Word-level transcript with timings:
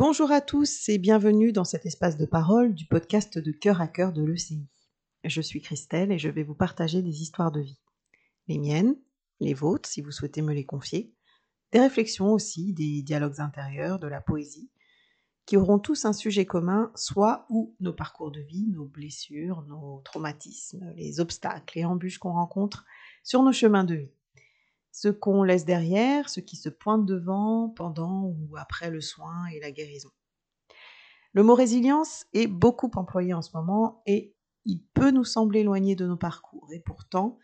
Bonjour 0.00 0.32
à 0.32 0.40
tous 0.40 0.88
et 0.88 0.96
bienvenue 0.96 1.52
dans 1.52 1.64
cet 1.64 1.84
espace 1.84 2.16
de 2.16 2.24
parole 2.24 2.74
du 2.74 2.86
podcast 2.86 3.36
de 3.36 3.52
cœur 3.52 3.82
à 3.82 3.86
cœur 3.86 4.14
de 4.14 4.24
l'ECI. 4.24 4.66
Je 5.24 5.42
suis 5.42 5.60
Christelle 5.60 6.10
et 6.10 6.16
je 6.16 6.30
vais 6.30 6.42
vous 6.42 6.54
partager 6.54 7.02
des 7.02 7.20
histoires 7.20 7.52
de 7.52 7.60
vie. 7.60 7.78
Les 8.48 8.56
miennes, 8.56 8.96
les 9.40 9.52
vôtres 9.52 9.90
si 9.90 10.00
vous 10.00 10.10
souhaitez 10.10 10.40
me 10.40 10.54
les 10.54 10.64
confier, 10.64 11.12
des 11.72 11.80
réflexions 11.80 12.32
aussi, 12.32 12.72
des 12.72 13.02
dialogues 13.02 13.42
intérieurs, 13.42 13.98
de 13.98 14.06
la 14.06 14.22
poésie, 14.22 14.70
qui 15.44 15.58
auront 15.58 15.78
tous 15.78 16.06
un 16.06 16.14
sujet 16.14 16.46
commun, 16.46 16.90
soit 16.94 17.44
ou 17.50 17.76
nos 17.78 17.92
parcours 17.92 18.30
de 18.30 18.40
vie, 18.40 18.68
nos 18.68 18.86
blessures, 18.86 19.60
nos 19.68 20.00
traumatismes, 20.06 20.94
les 20.96 21.20
obstacles 21.20 21.78
et 21.78 21.84
embûches 21.84 22.16
qu'on 22.16 22.32
rencontre 22.32 22.86
sur 23.22 23.42
nos 23.42 23.52
chemins 23.52 23.84
de 23.84 23.96
vie 23.96 24.14
ce 24.92 25.08
qu'on 25.08 25.42
laisse 25.42 25.64
derrière, 25.64 26.28
ce 26.28 26.40
qui 26.40 26.56
se 26.56 26.68
pointe 26.68 27.06
devant, 27.06 27.68
pendant 27.70 28.24
ou 28.24 28.56
après 28.56 28.90
le 28.90 29.00
soin 29.00 29.46
et 29.46 29.60
la 29.60 29.70
guérison. 29.70 30.10
Le 31.32 31.42
mot 31.42 31.54
résilience 31.54 32.26
est 32.32 32.48
beaucoup 32.48 32.90
employé 32.94 33.34
en 33.34 33.42
ce 33.42 33.56
moment 33.56 34.02
et 34.06 34.34
il 34.64 34.82
peut 34.94 35.10
nous 35.10 35.24
sembler 35.24 35.60
éloigné 35.60 35.94
de 35.94 36.06
nos 36.06 36.16
parcours. 36.16 36.68
Et 36.72 36.80
pourtant, 36.80 37.38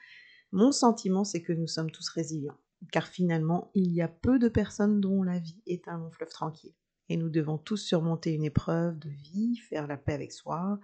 mon 0.52 0.72
sentiment, 0.72 1.24
c'est 1.24 1.42
que 1.42 1.52
nous 1.52 1.66
sommes 1.66 1.90
tous 1.90 2.08
résilients. 2.08 2.58
Car 2.92 3.06
finalement, 3.06 3.70
il 3.74 3.92
y 3.92 4.02
a 4.02 4.08
peu 4.08 4.38
de 4.38 4.48
personnes 4.48 5.00
dont 5.00 5.22
la 5.22 5.38
vie 5.38 5.62
est 5.66 5.88
un 5.88 5.98
long 5.98 6.10
fleuve 6.10 6.28
tranquille. 6.28 6.74
Et 7.08 7.16
nous 7.16 7.30
devons 7.30 7.58
tous 7.58 7.76
surmonter 7.76 8.32
une 8.32 8.44
épreuve 8.44 8.98
de 8.98 9.08
vie, 9.08 9.56
faire 9.68 9.86
la 9.86 9.96
paix 9.96 10.14
avec 10.14 10.32
soi, 10.32 10.78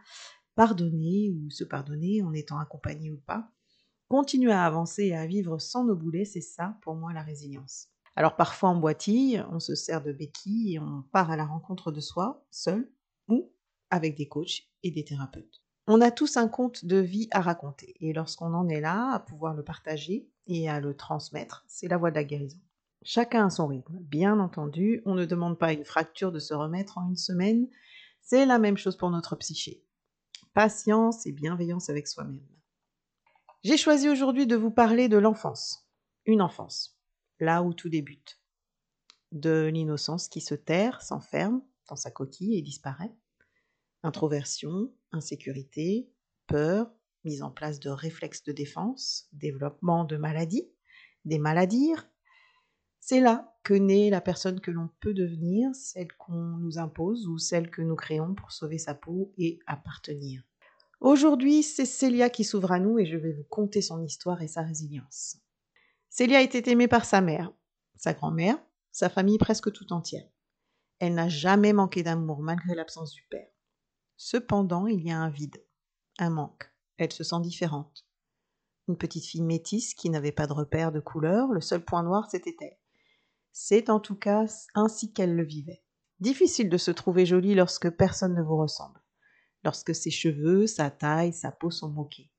pardonner 0.54 1.30
ou 1.30 1.50
se 1.50 1.64
pardonner 1.64 2.22
en 2.22 2.32
étant 2.32 2.58
accompagné 2.58 3.10
ou 3.10 3.18
pas, 3.18 3.50
continuer 4.12 4.52
à 4.52 4.66
avancer 4.66 5.04
et 5.04 5.16
à 5.16 5.24
vivre 5.24 5.58
sans 5.58 5.84
nos 5.84 5.96
boulets, 5.96 6.26
c'est 6.26 6.42
ça 6.42 6.76
pour 6.82 6.94
moi 6.94 7.14
la 7.14 7.22
résilience. 7.22 7.88
Alors 8.14 8.36
parfois 8.36 8.68
en 8.68 8.76
boitille, 8.76 9.42
on 9.50 9.58
se 9.58 9.74
sert 9.74 10.02
de 10.02 10.12
béquilles 10.12 10.74
et 10.74 10.78
on 10.78 11.02
part 11.12 11.30
à 11.30 11.36
la 11.38 11.46
rencontre 11.46 11.90
de 11.90 12.00
soi, 12.02 12.44
seul 12.50 12.92
ou 13.28 13.50
avec 13.88 14.14
des 14.14 14.28
coachs 14.28 14.64
et 14.82 14.90
des 14.90 15.02
thérapeutes. 15.02 15.62
On 15.86 16.02
a 16.02 16.10
tous 16.10 16.36
un 16.36 16.46
conte 16.46 16.84
de 16.84 16.98
vie 16.98 17.28
à 17.30 17.40
raconter 17.40 17.94
et 18.00 18.12
lorsqu'on 18.12 18.52
en 18.52 18.68
est 18.68 18.82
là, 18.82 19.14
à 19.14 19.18
pouvoir 19.18 19.54
le 19.54 19.64
partager 19.64 20.28
et 20.46 20.68
à 20.68 20.78
le 20.78 20.94
transmettre, 20.94 21.64
c'est 21.66 21.88
la 21.88 21.96
voie 21.96 22.10
de 22.10 22.16
la 22.16 22.24
guérison. 22.24 22.60
Chacun 23.02 23.46
a 23.46 23.50
son 23.50 23.66
rythme, 23.66 23.96
bien 23.98 24.40
entendu, 24.40 25.00
on 25.06 25.14
ne 25.14 25.24
demande 25.24 25.58
pas 25.58 25.72
une 25.72 25.86
fracture 25.86 26.32
de 26.32 26.38
se 26.38 26.52
remettre 26.52 26.98
en 26.98 27.08
une 27.08 27.16
semaine, 27.16 27.66
c'est 28.20 28.44
la 28.44 28.58
même 28.58 28.76
chose 28.76 28.98
pour 28.98 29.08
notre 29.08 29.36
psyché. 29.36 29.82
Patience 30.52 31.26
et 31.26 31.32
bienveillance 31.32 31.88
avec 31.88 32.06
soi-même. 32.06 32.46
J'ai 33.64 33.76
choisi 33.76 34.08
aujourd'hui 34.08 34.48
de 34.48 34.56
vous 34.56 34.72
parler 34.72 35.08
de 35.08 35.18
l'enfance. 35.18 35.88
Une 36.26 36.42
enfance, 36.42 36.98
là 37.38 37.62
où 37.62 37.72
tout 37.72 37.88
débute. 37.88 38.40
De 39.30 39.70
l'innocence 39.72 40.26
qui 40.26 40.40
se 40.40 40.56
terre, 40.56 41.00
s'enferme 41.00 41.62
dans 41.88 41.94
sa 41.94 42.10
coquille 42.10 42.58
et 42.58 42.62
disparaît. 42.62 43.14
Introversion, 44.02 44.92
insécurité, 45.12 46.10
peur, 46.48 46.92
mise 47.22 47.44
en 47.44 47.52
place 47.52 47.78
de 47.78 47.88
réflexes 47.88 48.42
de 48.42 48.50
défense, 48.50 49.28
développement 49.32 50.04
de 50.04 50.16
maladies, 50.16 50.68
des 51.24 51.38
maladies. 51.38 51.94
C'est 52.98 53.20
là 53.20 53.56
que 53.62 53.74
naît 53.74 54.10
la 54.10 54.20
personne 54.20 54.60
que 54.60 54.72
l'on 54.72 54.90
peut 54.98 55.14
devenir, 55.14 55.72
celle 55.76 56.12
qu'on 56.14 56.58
nous 56.58 56.78
impose 56.78 57.28
ou 57.28 57.38
celle 57.38 57.70
que 57.70 57.82
nous 57.82 57.94
créons 57.94 58.34
pour 58.34 58.50
sauver 58.50 58.78
sa 58.78 58.96
peau 58.96 59.32
et 59.38 59.60
appartenir. 59.68 60.42
Aujourd'hui, 61.02 61.64
c'est 61.64 61.84
Célia 61.84 62.30
qui 62.30 62.44
s'ouvre 62.44 62.70
à 62.70 62.78
nous 62.78 62.96
et 62.96 63.06
je 63.06 63.16
vais 63.16 63.32
vous 63.32 63.42
conter 63.50 63.82
son 63.82 64.04
histoire 64.04 64.40
et 64.40 64.46
sa 64.46 64.62
résilience. 64.62 65.36
Célia 66.08 66.40
était 66.42 66.70
aimée 66.70 66.86
par 66.86 67.06
sa 67.06 67.20
mère, 67.20 67.52
sa 67.96 68.14
grand-mère, 68.14 68.56
sa 68.92 69.08
famille 69.08 69.36
presque 69.36 69.72
tout 69.72 69.92
entière. 69.92 70.28
Elle 71.00 71.14
n'a 71.14 71.28
jamais 71.28 71.72
manqué 71.72 72.04
d'amour 72.04 72.40
malgré 72.40 72.76
l'absence 72.76 73.12
du 73.14 73.24
père. 73.28 73.48
Cependant, 74.16 74.86
il 74.86 75.02
y 75.04 75.10
a 75.10 75.18
un 75.18 75.28
vide, 75.28 75.66
un 76.20 76.30
manque. 76.30 76.72
Elle 76.98 77.10
se 77.10 77.24
sent 77.24 77.40
différente. 77.40 78.06
Une 78.86 78.96
petite 78.96 79.26
fille 79.26 79.42
métisse 79.42 79.94
qui 79.94 80.08
n'avait 80.08 80.30
pas 80.30 80.46
de 80.46 80.52
repère 80.52 80.92
de 80.92 81.00
couleur, 81.00 81.48
le 81.48 81.60
seul 81.60 81.84
point 81.84 82.04
noir 82.04 82.30
c'était 82.30 82.56
elle. 82.60 82.78
C'est 83.50 83.90
en 83.90 83.98
tout 83.98 84.14
cas 84.14 84.46
ainsi 84.76 85.12
qu'elle 85.12 85.34
le 85.34 85.44
vivait. 85.44 85.82
Difficile 86.20 86.70
de 86.70 86.78
se 86.78 86.92
trouver 86.92 87.26
jolie 87.26 87.56
lorsque 87.56 87.90
personne 87.90 88.36
ne 88.36 88.42
vous 88.42 88.56
ressemble 88.56 89.01
lorsque 89.64 89.94
ses 89.94 90.10
cheveux, 90.10 90.66
sa 90.66 90.90
taille, 90.90 91.32
sa 91.32 91.52
peau 91.52 91.70
sont 91.70 91.88
moqués. 91.88 92.30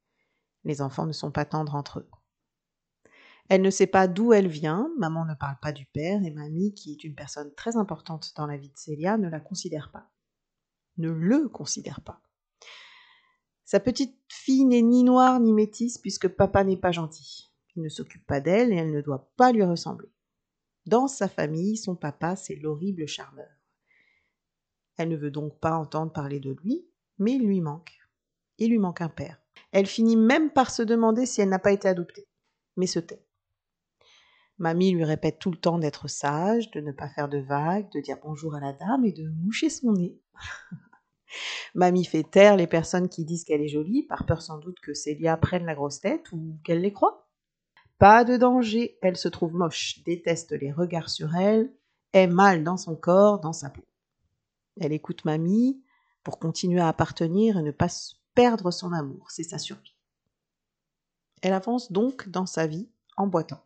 Les 0.64 0.82
enfants 0.82 1.06
ne 1.06 1.12
sont 1.12 1.32
pas 1.32 1.46
tendres 1.46 1.76
entre 1.76 2.00
eux. 2.00 2.10
Elle 3.50 3.62
ne 3.62 3.70
sait 3.70 3.88
pas 3.88 4.08
d'où 4.08 4.32
elle 4.32 4.48
vient, 4.48 4.90
maman 4.98 5.26
ne 5.26 5.36
parle 5.36 5.58
pas 5.62 5.74
du 5.74 5.86
père, 5.86 6.24
et 6.24 6.32
mamie, 6.32 6.74
qui 6.74 6.92
est 6.94 7.04
une 7.04 7.16
personne 7.16 7.54
très 7.56 7.76
importante 7.76 8.32
dans 8.36 8.48
la 8.48 8.58
vie 8.58 8.70
de 8.70 8.78
Célia, 8.78 9.18
ne 9.18 9.28
la 9.28 9.40
considère 9.40 9.92
pas. 9.92 10.10
Ne 10.98 11.10
le 11.10 11.50
considère 11.50 12.02
pas. 12.02 12.22
Sa 13.66 13.80
petite 13.80 14.18
fille 14.30 14.66
n'est 14.66 14.82
ni 14.82 15.04
noire 15.04 15.40
ni 15.40 15.52
métisse 15.52 15.98
puisque 15.98 16.28
papa 16.28 16.64
n'est 16.64 16.78
pas 16.78 16.92
gentil. 16.92 17.52
Il 17.76 17.82
ne 17.82 17.90
s'occupe 17.90 18.26
pas 18.26 18.40
d'elle 18.40 18.72
et 18.72 18.76
elle 18.76 18.92
ne 18.92 19.02
doit 19.02 19.32
pas 19.36 19.52
lui 19.52 19.64
ressembler. 19.64 20.12
Dans 20.86 21.08
sa 21.08 21.28
famille, 21.28 21.78
son 21.78 21.96
papa, 21.96 22.36
c'est 22.36 22.56
l'horrible 22.56 23.08
charmeur. 23.08 23.50
Elle 24.98 25.10
ne 25.10 25.18
veut 25.18 25.32
donc 25.32 25.60
pas 25.60 25.76
entendre 25.76 26.12
parler 26.12 26.40
de 26.40 26.52
lui, 26.52 26.86
mais 27.24 27.34
il 27.34 27.46
lui 27.46 27.62
manque. 27.62 27.98
Il 28.58 28.70
lui 28.70 28.78
manque 28.78 29.02
un 29.02 29.10
père. 29.10 29.42
Elle 29.72 29.88
finit 29.88 30.18
même 30.18 30.52
par 30.52 30.70
se 30.70 30.84
demander 30.84 31.26
si 31.26 31.42
elle 31.42 31.50
n'a 31.50 31.60
pas 31.60 31.72
été 31.72 31.88
adoptée, 31.88 32.28
mais 32.78 32.86
se 32.86 33.00
tait. 33.00 33.26
Mamie 34.60 34.92
lui 34.92 35.04
répète 35.04 35.40
tout 35.40 35.50
le 35.50 35.58
temps 35.58 35.80
d'être 35.80 36.08
sage, 36.08 36.70
de 36.72 36.80
ne 36.80 36.92
pas 36.92 37.10
faire 37.10 37.28
de 37.28 37.40
vagues, 37.40 37.90
de 37.92 38.00
dire 38.02 38.18
bonjour 38.22 38.54
à 38.56 38.60
la 38.60 38.74
dame 38.74 39.04
et 39.06 39.12
de 39.12 39.28
moucher 39.44 39.70
son 39.70 39.94
nez. 39.94 40.20
Mamie 41.74 42.06
fait 42.06 42.24
taire 42.24 42.56
les 42.56 42.68
personnes 42.68 43.10
qui 43.10 43.26
disent 43.26 43.44
qu'elle 43.46 43.62
est 43.62 43.68
jolie, 43.68 44.04
par 44.04 44.26
peur 44.26 44.44
sans 44.44 44.60
doute 44.60 44.80
que 44.80 44.94
Célia 44.94 45.38
prenne 45.38 45.66
la 45.66 45.74
grosse 45.74 46.02
tête 46.02 46.32
ou 46.32 46.60
qu'elle 46.64 46.82
les 46.82 46.94
croit. 46.94 47.28
Pas 47.98 48.24
de 48.24 48.38
danger, 48.38 49.00
elle 49.02 49.18
se 49.18 49.30
trouve 49.30 49.56
moche, 49.56 50.04
déteste 50.04 50.52
les 50.52 50.72
regards 50.72 51.10
sur 51.10 51.36
elle, 51.36 51.74
est 52.12 52.28
mal 52.28 52.64
dans 52.64 52.78
son 52.78 52.96
corps, 52.96 53.40
dans 53.40 53.54
sa 53.54 53.72
peau. 53.72 53.86
Elle 54.80 54.94
écoute 54.94 55.26
Mamie, 55.26 55.82
pour 56.24 56.40
continuer 56.40 56.82
à 56.82 56.88
appartenir 56.88 57.58
et 57.58 57.64
ne 57.64 57.72
pas 57.72 57.88
perdre 58.34 58.72
son 58.72 58.94
amour, 58.94 59.30
c'est 59.30 59.44
sa 59.44 59.58
survie. 59.58 59.96
Elle 61.42 61.54
avance 61.54 61.92
donc 61.92 62.30
dans 62.30 62.46
sa 62.46 62.68
vie 62.68 62.90
en 63.18 63.28
boitant. 63.28 63.64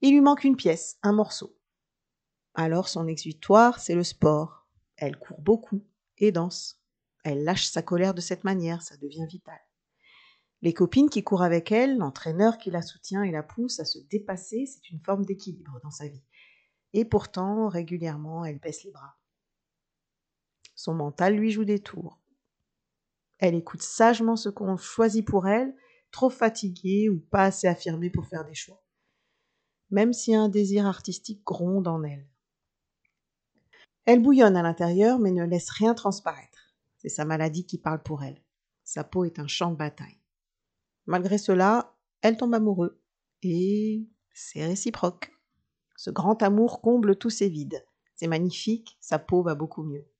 Il 0.00 0.12
lui 0.12 0.20
manque 0.20 0.44
une 0.44 0.56
pièce, 0.56 0.98
un 1.02 1.12
morceau. 1.12 1.56
Alors 2.54 2.88
son 2.88 3.06
exutoire, 3.06 3.78
c'est 3.78 3.94
le 3.94 4.04
sport. 4.04 4.66
Elle 4.96 5.18
court 5.18 5.40
beaucoup 5.40 5.84
et 6.18 6.32
danse. 6.32 6.80
Elle 7.24 7.44
lâche 7.44 7.66
sa 7.66 7.82
colère 7.82 8.14
de 8.14 8.20
cette 8.20 8.44
manière, 8.44 8.82
ça 8.82 8.96
devient 8.96 9.26
vital. 9.28 9.60
Les 10.60 10.74
copines 10.74 11.10
qui 11.10 11.24
courent 11.24 11.42
avec 11.42 11.72
elle, 11.72 11.98
l'entraîneur 11.98 12.56
qui 12.56 12.70
la 12.70 12.82
soutient 12.82 13.22
et 13.22 13.32
la 13.32 13.42
pousse 13.42 13.80
à 13.80 13.84
se 13.84 13.98
dépasser, 13.98 14.66
c'est 14.66 14.90
une 14.90 15.00
forme 15.00 15.24
d'équilibre 15.24 15.80
dans 15.82 15.90
sa 15.90 16.06
vie. 16.06 16.22
Et 16.92 17.04
pourtant, 17.04 17.68
régulièrement, 17.68 18.44
elle 18.44 18.58
baisse 18.58 18.84
les 18.84 18.92
bras. 18.92 19.16
Son 20.82 20.94
mental 20.94 21.36
lui 21.36 21.52
joue 21.52 21.64
des 21.64 21.78
tours. 21.78 22.18
Elle 23.38 23.54
écoute 23.54 23.82
sagement 23.82 24.34
ce 24.34 24.48
qu'on 24.48 24.76
choisit 24.76 25.24
pour 25.24 25.46
elle, 25.46 25.76
trop 26.10 26.28
fatiguée 26.28 27.08
ou 27.08 27.20
pas 27.20 27.44
assez 27.44 27.68
affirmée 27.68 28.10
pour 28.10 28.26
faire 28.26 28.44
des 28.44 28.56
choix. 28.56 28.82
Même 29.90 30.12
si 30.12 30.34
un 30.34 30.48
désir 30.48 30.84
artistique 30.84 31.44
gronde 31.44 31.86
en 31.86 32.02
elle. 32.02 32.26
Elle 34.06 34.22
bouillonne 34.22 34.56
à 34.56 34.62
l'intérieur 34.62 35.20
mais 35.20 35.30
ne 35.30 35.44
laisse 35.44 35.70
rien 35.70 35.94
transparaître. 35.94 36.74
C'est 36.96 37.08
sa 37.08 37.24
maladie 37.24 37.64
qui 37.64 37.78
parle 37.78 38.02
pour 38.02 38.24
elle. 38.24 38.42
Sa 38.82 39.04
peau 39.04 39.24
est 39.24 39.38
un 39.38 39.46
champ 39.46 39.70
de 39.70 39.76
bataille. 39.76 40.18
Malgré 41.06 41.38
cela, 41.38 41.94
elle 42.22 42.36
tombe 42.36 42.54
amoureuse. 42.54 42.98
Et 43.44 44.08
c'est 44.34 44.66
réciproque. 44.66 45.30
Ce 45.96 46.10
grand 46.10 46.42
amour 46.42 46.80
comble 46.80 47.14
tous 47.14 47.30
ses 47.30 47.48
vides. 47.48 47.86
C'est 48.16 48.26
magnifique, 48.26 48.96
sa 48.98 49.20
peau 49.20 49.44
va 49.44 49.54
beaucoup 49.54 49.84
mieux. 49.84 50.11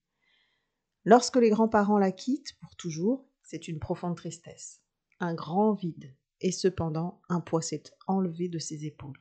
Lorsque 1.04 1.36
les 1.36 1.50
grands-parents 1.50 1.98
la 1.98 2.12
quittent 2.12 2.56
pour 2.60 2.76
toujours, 2.76 3.26
c'est 3.42 3.66
une 3.66 3.80
profonde 3.80 4.16
tristesse, 4.16 4.80
un 5.18 5.34
grand 5.34 5.72
vide, 5.72 6.14
et 6.40 6.52
cependant 6.52 7.20
un 7.28 7.40
poids 7.40 7.60
s'est 7.60 7.82
enlevé 8.06 8.48
de 8.48 8.60
ses 8.60 8.86
épaules. 8.86 9.20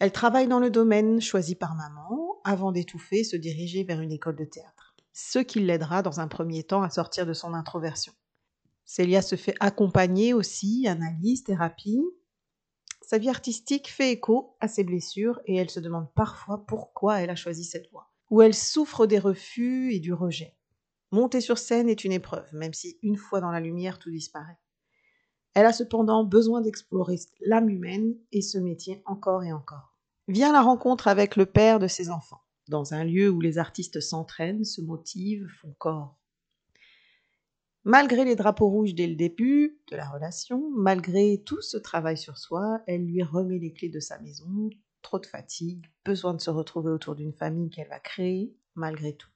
Elle 0.00 0.12
travaille 0.12 0.48
dans 0.48 0.58
le 0.58 0.70
domaine 0.70 1.20
choisi 1.20 1.54
par 1.54 1.76
maman, 1.76 2.40
avant 2.44 2.72
d'étouffer, 2.72 3.22
se 3.22 3.36
diriger 3.36 3.84
vers 3.84 4.00
une 4.00 4.12
école 4.12 4.36
de 4.36 4.44
théâtre, 4.44 4.96
ce 5.12 5.38
qui 5.38 5.60
l'aidera 5.60 6.02
dans 6.02 6.18
un 6.18 6.28
premier 6.28 6.64
temps 6.64 6.82
à 6.82 6.90
sortir 6.90 7.26
de 7.26 7.32
son 7.32 7.54
introversion. 7.54 8.12
Célia 8.84 9.22
se 9.22 9.36
fait 9.36 9.54
accompagner 9.60 10.34
aussi, 10.34 10.88
analyse, 10.88 11.44
thérapie. 11.44 12.02
Sa 13.02 13.18
vie 13.18 13.28
artistique 13.28 13.88
fait 13.88 14.10
écho 14.10 14.56
à 14.58 14.66
ses 14.66 14.82
blessures 14.82 15.40
et 15.46 15.54
elle 15.56 15.70
se 15.70 15.78
demande 15.78 16.12
parfois 16.14 16.66
pourquoi 16.66 17.20
elle 17.20 17.30
a 17.30 17.36
choisi 17.36 17.64
cette 17.64 17.88
voie 17.92 18.09
où 18.30 18.42
elle 18.42 18.54
souffre 18.54 19.06
des 19.06 19.18
refus 19.18 19.92
et 19.92 20.00
du 20.00 20.12
rejet. 20.12 20.56
Monter 21.10 21.40
sur 21.40 21.58
scène 21.58 21.88
est 21.88 22.04
une 22.04 22.12
épreuve, 22.12 22.48
même 22.52 22.72
si 22.72 22.98
une 23.02 23.16
fois 23.16 23.40
dans 23.40 23.50
la 23.50 23.60
lumière 23.60 23.98
tout 23.98 24.10
disparaît. 24.10 24.58
Elle 25.54 25.66
a 25.66 25.72
cependant 25.72 26.24
besoin 26.24 26.60
d'explorer 26.60 27.16
l'âme 27.40 27.68
humaine 27.68 28.14
et 28.30 28.40
ce 28.40 28.58
métier 28.58 29.02
encore 29.04 29.42
et 29.42 29.52
encore. 29.52 29.96
Vient 30.28 30.52
la 30.52 30.62
rencontre 30.62 31.08
avec 31.08 31.34
le 31.34 31.46
père 31.46 31.80
de 31.80 31.88
ses 31.88 32.10
enfants. 32.10 32.40
dans 32.68 32.94
un 32.94 33.02
lieu 33.02 33.28
où 33.28 33.40
les 33.40 33.58
artistes 33.58 33.98
s'entraînent, 33.98 34.62
se 34.62 34.80
motivent, 34.80 35.48
font 35.60 35.74
corps. 35.76 36.16
Malgré 37.82 38.24
les 38.24 38.36
drapeaux 38.36 38.68
rouges 38.68 38.94
dès 38.94 39.08
le 39.08 39.16
début 39.16 39.80
de 39.90 39.96
la 39.96 40.08
relation, 40.08 40.70
malgré 40.76 41.42
tout 41.44 41.60
ce 41.62 41.78
travail 41.78 42.16
sur 42.16 42.38
soi, 42.38 42.80
elle 42.86 43.04
lui 43.04 43.24
remet 43.24 43.58
les 43.58 43.72
clés 43.72 43.88
de 43.88 43.98
sa 43.98 44.20
maison, 44.20 44.70
trop 45.02 45.18
de 45.18 45.26
fatigue, 45.26 45.86
besoin 46.04 46.34
de 46.34 46.40
se 46.40 46.50
retrouver 46.50 46.90
autour 46.90 47.14
d'une 47.14 47.32
famille 47.32 47.70
qu'elle 47.70 47.88
va 47.88 48.00
créer, 48.00 48.54
malgré 48.74 49.14
tout. 49.14 49.30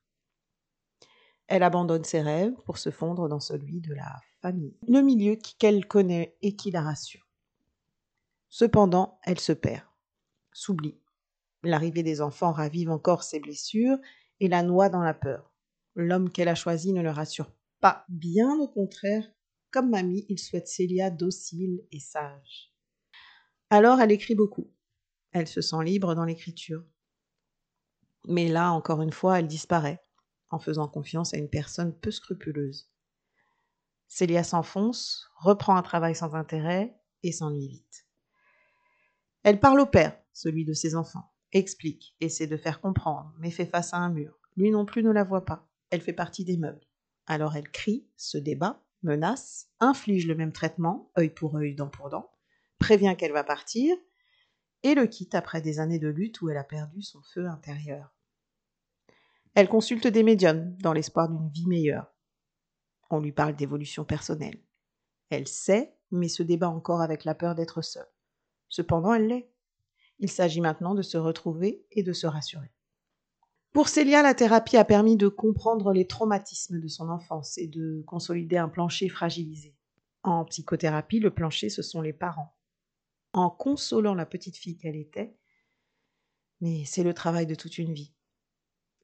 Elle 1.47 1.63
abandonne 1.63 2.05
ses 2.05 2.23
rêves 2.23 2.55
pour 2.65 2.79
se 2.79 2.91
fondre 2.91 3.29
dans 3.29 3.41
celui 3.41 3.81
de 3.81 3.93
la 3.95 4.21
famille, 4.41 4.77
le 4.89 5.01
milieu 5.01 5.37
qu'elle 5.59 5.87
connaît 5.87 6.37
et 6.43 6.57
qui 6.57 6.71
la 6.71 6.83
rassure. 6.83 7.29
Cependant, 8.49 9.19
elle 9.25 9.41
se 9.41 9.53
perd, 9.53 9.85
s'oublie. 10.53 10.99
L'arrivée 11.63 12.03
des 12.03 12.21
enfants 12.21 12.53
ravive 12.53 12.91
encore 12.91 13.23
ses 13.23 13.41
blessures 13.41 13.99
et 14.41 14.49
la 14.49 14.63
noie 14.63 14.89
dans 14.89 15.03
la 15.03 15.15
peur. 15.15 15.53
L'homme 15.95 16.31
qu'elle 16.31 16.49
a 16.49 16.55
choisi 16.55 16.93
ne 16.93 17.03
le 17.03 17.11
rassure 17.11 17.51
pas, 17.81 18.05
bien 18.09 18.59
au 18.61 18.69
contraire, 18.69 19.31
comme 19.71 19.91
mamie, 19.91 20.25
il 20.29 20.39
souhaite 20.39 20.69
Célia 20.69 21.11
docile 21.11 21.83
et 21.91 22.01
sage. 22.01 22.73
Alors 23.71 24.01
elle 24.01 24.13
écrit 24.13 24.35
beaucoup. 24.35 24.71
Elle 25.35 25.49
se 25.49 25.61
sent 25.61 25.83
libre 25.85 26.15
dans 26.15 26.25
l'écriture. 26.25 26.85
Mais 28.29 28.49
là, 28.49 28.71
encore 28.71 29.03
une 29.03 29.13
fois, 29.13 29.41
elle 29.41 29.49
disparaît, 29.49 30.01
en 30.51 30.61
faisant 30.61 30.87
confiance 30.87 31.35
à 31.35 31.39
une 31.39 31.51
personne 31.51 31.93
peu 31.93 32.13
scrupuleuse. 32.13 32.89
Célia 34.07 34.45
s'enfonce, 34.45 35.29
reprend 35.37 35.75
un 35.75 35.83
travail 35.83 36.15
sans 36.15 36.35
intérêt 36.35 36.97
et 37.25 37.33
s'ennuie 37.33 37.67
vite. 37.67 38.07
Elle 39.43 39.59
parle 39.59 39.81
au 39.81 39.87
père, 39.87 40.17
celui 40.33 40.65
de 40.65 40.73
ses 40.73 40.95
enfants, 40.95 41.33
explique, 41.53 42.15
essaie 42.21 42.47
de 42.47 42.57
faire 42.57 42.81
comprendre, 42.81 43.35
mais 43.41 43.51
fait 43.51 43.67
face 43.67 43.93
à 43.93 43.99
un 43.99 44.11
mur. 44.11 44.39
Lui 44.57 44.71
non 44.71 44.87
plus 44.87 45.03
ne 45.03 45.11
la 45.11 45.25
voit 45.25 45.45
pas. 45.45 45.69
Elle 45.91 46.01
fait 46.01 46.13
partie 46.13 46.45
des 46.45 46.57
meubles. 46.57 46.87
Alors 47.27 47.57
elle 47.57 47.71
crie, 47.71 48.07
se 48.17 48.39
débat, 48.39 48.85
menace, 49.03 49.69
inflige 49.81 50.29
le 50.29 50.37
même 50.37 50.53
traitement, 50.53 51.11
œil 51.19 51.31
pour 51.31 51.57
œil, 51.57 51.75
dent 51.75 51.89
pour 51.89 52.09
dent, 52.09 52.31
prévient 52.79 53.17
qu'elle 53.19 53.33
va 53.33 53.43
partir, 53.43 53.97
et 54.85 54.95
le 54.95 55.07
quitte 55.07 55.35
après 55.35 55.63
des 55.63 55.81
années 55.81 55.99
de 55.99 56.09
lutte 56.09 56.41
où 56.43 56.51
elle 56.51 56.59
a 56.59 56.63
perdu 56.63 57.03
son 57.03 57.21
feu 57.23 57.49
intérieur. 57.49 58.15
Elle 59.55 59.69
consulte 59.69 60.07
des 60.07 60.23
médiums 60.23 60.77
dans 60.79 60.93
l'espoir 60.93 61.29
d'une 61.29 61.49
vie 61.49 61.67
meilleure. 61.67 62.13
On 63.11 63.21
lui 63.21 63.33
parle 63.33 63.57
d'évolution 63.57 64.05
personnelle. 64.05 64.61
Elle 65.31 65.49
sait, 65.49 65.97
mais 66.11 66.29
se 66.29 66.43
débat 66.43 66.69
encore 66.69 67.01
avec 67.01 67.25
la 67.25 67.35
peur 67.35 67.55
d'être 67.55 67.83
seule. 67.83 68.07
Cependant, 68.69 69.15
elle 69.15 69.27
l'est. 69.27 69.51
Il 70.19 70.31
s'agit 70.31 70.61
maintenant 70.61 70.95
de 70.95 71.03
se 71.03 71.17
retrouver 71.17 71.87
et 71.91 72.03
de 72.03 72.13
se 72.13 72.27
rassurer. 72.27 72.71
Pour 73.73 73.89
Célia, 73.89 74.23
la 74.23 74.35
thérapie 74.35 74.77
a 74.77 74.85
permis 74.85 75.17
de 75.17 75.29
comprendre 75.29 75.93
les 75.93 76.07
traumatismes 76.07 76.79
de 76.79 76.89
son 76.89 77.09
enfance 77.09 77.59
et 77.59 77.67
de 77.67 78.03
consolider 78.07 78.57
un 78.57 78.69
plancher 78.69 79.09
fragilisé. 79.09 79.75
En 80.23 80.45
psychothérapie, 80.45 81.21
le 81.21 81.33
plancher, 81.33 81.71
ce 81.71 81.83
sont 81.83 82.01
les 82.01 82.13
parents. 82.13 82.54
En 83.35 83.51
consolant 83.51 84.15
la 84.15 84.27
petite 84.27 84.57
fille 84.57 84.79
qu'elle 84.79 84.95
était, 84.95 85.37
mais 86.61 86.85
c'est 86.85 87.03
le 87.03 87.13
travail 87.13 87.47
de 87.47 87.57
toute 87.57 87.79
une 87.79 87.93
vie. 87.93 88.15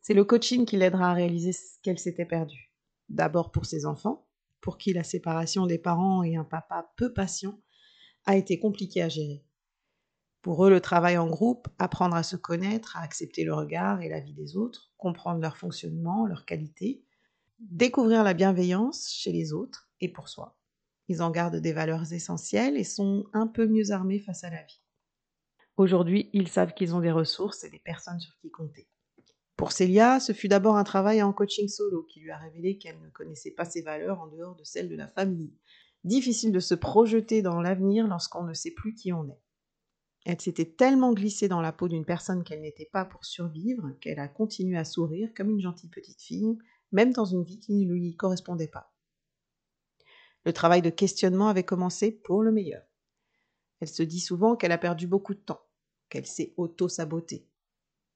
C'est 0.02 0.14
le 0.14 0.24
coaching 0.24 0.64
qui 0.64 0.76
l'aidera 0.76 1.10
à 1.10 1.14
réaliser 1.14 1.52
ce 1.52 1.80
qu'elle 1.82 1.98
s'était 1.98 2.24
perdue. 2.24 2.72
D'abord 3.08 3.50
pour 3.50 3.66
ses 3.66 3.86
enfants, 3.86 4.28
pour 4.60 4.78
qui 4.78 4.92
la 4.92 5.02
séparation 5.02 5.66
des 5.66 5.78
parents 5.78 6.22
et 6.22 6.36
un 6.36 6.44
papa 6.44 6.92
peu 6.96 7.12
patient 7.12 7.60
a 8.24 8.36
été 8.36 8.60
compliquée 8.60 9.02
à 9.02 9.08
gérer. 9.08 9.44
Pour 10.42 10.64
eux, 10.64 10.70
le 10.70 10.80
travail 10.80 11.18
en 11.18 11.28
groupe, 11.28 11.66
apprendre 11.80 12.14
à 12.14 12.22
se 12.22 12.36
connaître, 12.36 12.96
à 12.96 13.00
accepter 13.00 13.42
le 13.42 13.52
regard 13.52 14.00
et 14.00 14.08
la 14.08 14.20
vie 14.20 14.32
des 14.32 14.56
autres, 14.56 14.92
comprendre 14.96 15.40
leur 15.40 15.56
fonctionnement, 15.56 16.24
leurs 16.26 16.46
qualités, 16.46 17.04
découvrir 17.58 18.22
la 18.22 18.34
bienveillance 18.34 19.10
chez 19.10 19.32
les 19.32 19.52
autres 19.52 19.90
et 20.00 20.08
pour 20.08 20.28
soi. 20.28 20.59
Ils 21.10 21.22
en 21.22 21.32
gardent 21.32 21.56
des 21.56 21.72
valeurs 21.72 22.12
essentielles 22.12 22.76
et 22.76 22.84
sont 22.84 23.24
un 23.32 23.48
peu 23.48 23.66
mieux 23.66 23.90
armés 23.90 24.20
face 24.20 24.44
à 24.44 24.50
la 24.50 24.62
vie. 24.62 24.80
Aujourd'hui, 25.76 26.30
ils 26.32 26.46
savent 26.46 26.72
qu'ils 26.72 26.94
ont 26.94 27.00
des 27.00 27.10
ressources 27.10 27.64
et 27.64 27.68
des 27.68 27.80
personnes 27.80 28.20
sur 28.20 28.38
qui 28.38 28.48
compter. 28.48 28.86
Pour 29.56 29.72
Célia, 29.72 30.20
ce 30.20 30.32
fut 30.32 30.46
d'abord 30.46 30.76
un 30.76 30.84
travail 30.84 31.20
en 31.20 31.32
coaching 31.32 31.66
solo 31.66 32.04
qui 32.04 32.20
lui 32.20 32.30
a 32.30 32.38
révélé 32.38 32.78
qu'elle 32.78 33.00
ne 33.00 33.10
connaissait 33.10 33.50
pas 33.50 33.64
ses 33.64 33.82
valeurs 33.82 34.20
en 34.20 34.28
dehors 34.28 34.54
de 34.54 34.62
celles 34.62 34.88
de 34.88 34.94
la 34.94 35.08
famille. 35.08 35.52
Difficile 36.04 36.52
de 36.52 36.60
se 36.60 36.76
projeter 36.76 37.42
dans 37.42 37.60
l'avenir 37.60 38.06
lorsqu'on 38.06 38.44
ne 38.44 38.54
sait 38.54 38.70
plus 38.70 38.94
qui 38.94 39.12
on 39.12 39.28
est. 39.28 39.42
Elle 40.26 40.40
s'était 40.40 40.76
tellement 40.76 41.12
glissée 41.12 41.48
dans 41.48 41.60
la 41.60 41.72
peau 41.72 41.88
d'une 41.88 42.04
personne 42.04 42.44
qu'elle 42.44 42.60
n'était 42.60 42.88
pas 42.92 43.04
pour 43.04 43.24
survivre 43.24 43.90
qu'elle 44.00 44.20
a 44.20 44.28
continué 44.28 44.78
à 44.78 44.84
sourire 44.84 45.30
comme 45.36 45.50
une 45.50 45.60
gentille 45.60 45.90
petite 45.90 46.22
fille, 46.22 46.56
même 46.92 47.12
dans 47.12 47.24
une 47.24 47.42
vie 47.42 47.58
qui 47.58 47.72
ne 47.72 47.92
lui 47.92 48.14
correspondait 48.14 48.68
pas. 48.68 48.89
Le 50.44 50.52
travail 50.52 50.82
de 50.82 50.90
questionnement 50.90 51.48
avait 51.48 51.64
commencé 51.64 52.12
pour 52.12 52.42
le 52.42 52.52
meilleur. 52.52 52.82
Elle 53.80 53.88
se 53.88 54.02
dit 54.02 54.20
souvent 54.20 54.56
qu'elle 54.56 54.72
a 54.72 54.78
perdu 54.78 55.06
beaucoup 55.06 55.34
de 55.34 55.40
temps, 55.40 55.62
qu'elle 56.08 56.26
s'est 56.26 56.54
auto-sabotée. 56.56 57.46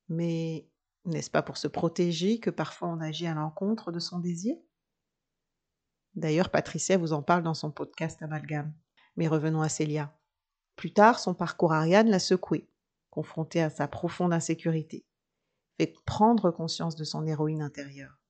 Mais 0.08 0.68
n'est-ce 1.04 1.30
pas 1.30 1.42
pour 1.42 1.56
se 1.56 1.68
protéger 1.68 2.40
que 2.40 2.50
parfois 2.50 2.88
on 2.88 3.00
agit 3.00 3.26
à 3.26 3.34
l'encontre 3.34 3.92
de 3.92 3.98
son 3.98 4.18
désir? 4.18 4.56
D'ailleurs, 6.14 6.50
Patricia 6.50 6.96
vous 6.96 7.12
en 7.12 7.22
parle 7.22 7.42
dans 7.42 7.54
son 7.54 7.70
podcast 7.70 8.22
Amalgame. 8.22 8.72
Mais 9.16 9.28
revenons 9.28 9.62
à 9.62 9.68
Célia. 9.68 10.16
Plus 10.76 10.92
tard, 10.92 11.18
son 11.18 11.34
parcours 11.34 11.72
Ariane 11.72 12.08
l'a 12.08 12.18
secoué, 12.18 12.68
confronté 13.10 13.62
à 13.62 13.70
sa 13.70 13.86
profonde 13.86 14.32
insécurité, 14.32 15.06
fait 15.76 15.94
prendre 16.04 16.50
conscience 16.50 16.96
de 16.96 17.04
son 17.04 17.26
héroïne 17.26 17.62
intérieure. 17.62 18.23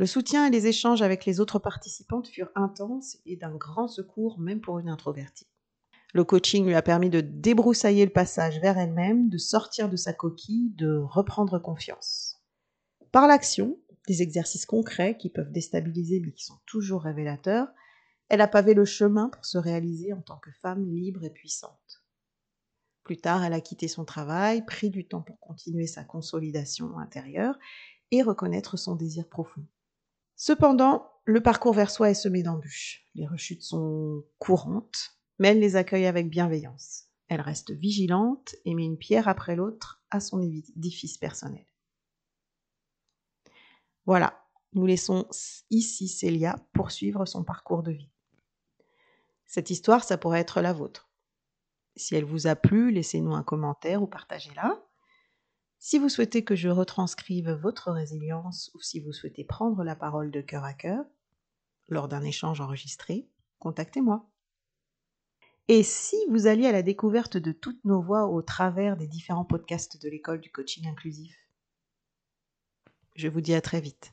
Le 0.00 0.06
soutien 0.06 0.46
et 0.46 0.50
les 0.50 0.66
échanges 0.66 1.02
avec 1.02 1.26
les 1.26 1.40
autres 1.40 1.58
participantes 1.58 2.26
furent 2.26 2.52
intenses 2.54 3.18
et 3.26 3.36
d'un 3.36 3.54
grand 3.54 3.86
secours 3.86 4.38
même 4.38 4.62
pour 4.62 4.78
une 4.78 4.88
introvertie. 4.88 5.46
Le 6.14 6.24
coaching 6.24 6.64
lui 6.64 6.74
a 6.74 6.80
permis 6.80 7.10
de 7.10 7.20
débroussailler 7.20 8.06
le 8.06 8.10
passage 8.10 8.60
vers 8.60 8.78
elle-même, 8.78 9.28
de 9.28 9.36
sortir 9.36 9.90
de 9.90 9.96
sa 9.96 10.14
coquille, 10.14 10.70
de 10.70 10.96
reprendre 10.96 11.58
confiance. 11.58 12.40
Par 13.12 13.26
l'action, 13.26 13.78
des 14.08 14.22
exercices 14.22 14.64
concrets 14.64 15.18
qui 15.18 15.28
peuvent 15.28 15.52
déstabiliser 15.52 16.20
mais 16.20 16.32
qui 16.32 16.46
sont 16.46 16.58
toujours 16.64 17.02
révélateurs, 17.02 17.68
elle 18.30 18.40
a 18.40 18.48
pavé 18.48 18.72
le 18.72 18.86
chemin 18.86 19.28
pour 19.28 19.44
se 19.44 19.58
réaliser 19.58 20.14
en 20.14 20.22
tant 20.22 20.38
que 20.38 20.50
femme 20.62 20.86
libre 20.86 21.24
et 21.24 21.30
puissante. 21.30 22.02
Plus 23.04 23.18
tard, 23.18 23.44
elle 23.44 23.52
a 23.52 23.60
quitté 23.60 23.86
son 23.86 24.06
travail, 24.06 24.64
pris 24.64 24.88
du 24.88 25.06
temps 25.06 25.20
pour 25.20 25.38
continuer 25.40 25.86
sa 25.86 26.04
consolidation 26.04 26.98
intérieure 26.98 27.58
et 28.10 28.22
reconnaître 28.22 28.78
son 28.78 28.94
désir 28.94 29.28
profond. 29.28 29.66
Cependant, 30.42 31.06
le 31.26 31.42
parcours 31.42 31.74
vers 31.74 31.90
soi 31.90 32.08
est 32.08 32.14
semé 32.14 32.42
d'embûches. 32.42 33.04
Les 33.14 33.26
rechutes 33.26 33.62
sont 33.62 34.24
courantes, 34.38 35.18
mais 35.38 35.48
elle 35.48 35.60
les 35.60 35.76
accueille 35.76 36.06
avec 36.06 36.30
bienveillance. 36.30 37.08
Elle 37.28 37.42
reste 37.42 37.72
vigilante 37.72 38.54
et 38.64 38.74
met 38.74 38.86
une 38.86 38.96
pierre 38.96 39.28
après 39.28 39.54
l'autre 39.54 40.02
à 40.08 40.18
son 40.18 40.40
édifice 40.40 41.18
personnel. 41.18 41.66
Voilà, 44.06 44.42
nous 44.72 44.86
laissons 44.86 45.28
ici 45.68 46.08
Célia 46.08 46.56
poursuivre 46.72 47.26
son 47.26 47.44
parcours 47.44 47.82
de 47.82 47.92
vie. 47.92 48.10
Cette 49.44 49.68
histoire, 49.68 50.04
ça 50.04 50.16
pourrait 50.16 50.40
être 50.40 50.62
la 50.62 50.72
vôtre. 50.72 51.10
Si 51.96 52.14
elle 52.14 52.24
vous 52.24 52.46
a 52.46 52.56
plu, 52.56 52.90
laissez-nous 52.92 53.34
un 53.34 53.42
commentaire 53.42 54.02
ou 54.02 54.06
partagez-la. 54.06 54.82
Si 55.82 55.98
vous 55.98 56.10
souhaitez 56.10 56.44
que 56.44 56.54
je 56.54 56.68
retranscrive 56.68 57.52
votre 57.52 57.90
résilience 57.90 58.70
ou 58.74 58.82
si 58.82 59.00
vous 59.00 59.14
souhaitez 59.14 59.44
prendre 59.44 59.82
la 59.82 59.96
parole 59.96 60.30
de 60.30 60.42
cœur 60.42 60.62
à 60.62 60.74
cœur 60.74 61.06
lors 61.88 62.06
d'un 62.06 62.22
échange 62.22 62.60
enregistré, 62.60 63.26
contactez-moi. 63.60 64.28
Et 65.68 65.82
si 65.82 66.16
vous 66.28 66.46
alliez 66.46 66.66
à 66.66 66.72
la 66.72 66.82
découverte 66.82 67.38
de 67.38 67.50
toutes 67.50 67.82
nos 67.86 68.02
voix 68.02 68.26
au 68.26 68.42
travers 68.42 68.98
des 68.98 69.06
différents 69.06 69.46
podcasts 69.46 70.00
de 70.02 70.10
l'école 70.10 70.42
du 70.42 70.52
coaching 70.52 70.86
inclusif 70.86 71.34
Je 73.14 73.28
vous 73.28 73.40
dis 73.40 73.54
à 73.54 73.62
très 73.62 73.80
vite. 73.80 74.12